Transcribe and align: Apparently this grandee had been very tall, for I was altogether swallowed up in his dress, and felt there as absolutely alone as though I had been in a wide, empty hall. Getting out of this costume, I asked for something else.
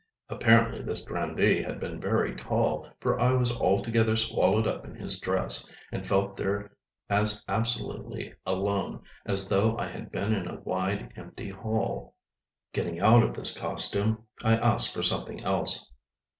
Apparently 0.29 0.81
this 0.81 1.03
grandee 1.03 1.61
had 1.61 1.79
been 1.79 2.01
very 2.01 2.33
tall, 2.35 2.87
for 2.99 3.19
I 3.21 3.33
was 3.33 3.55
altogether 3.55 4.15
swallowed 4.15 4.65
up 4.65 4.83
in 4.83 4.95
his 4.95 5.19
dress, 5.19 5.71
and 5.91 6.07
felt 6.07 6.35
there 6.35 6.75
as 7.07 7.43
absolutely 7.47 8.33
alone 8.43 9.03
as 9.27 9.47
though 9.47 9.77
I 9.77 9.89
had 9.89 10.11
been 10.11 10.33
in 10.33 10.47
a 10.49 10.59
wide, 10.61 11.13
empty 11.15 11.49
hall. 11.51 12.15
Getting 12.73 12.99
out 12.99 13.21
of 13.21 13.35
this 13.35 13.55
costume, 13.55 14.23
I 14.41 14.57
asked 14.57 14.91
for 14.91 15.03
something 15.03 15.43
else. 15.43 15.91